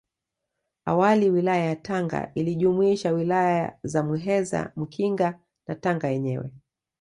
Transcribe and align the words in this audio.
Awali 0.85 1.29
Wilaya 1.29 1.65
ya 1.65 1.75
Tanga 1.75 2.31
ilijumuisha 2.35 3.11
Wilaya 3.11 3.77
za 3.83 4.03
Muheza 4.03 4.71
Mkinga 4.75 5.39
na 5.67 5.75
Tanga 5.75 6.07
yenyewe 6.07 6.51